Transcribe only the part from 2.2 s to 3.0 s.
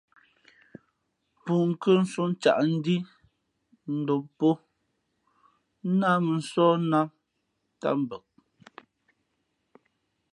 ncǎʼ ndhí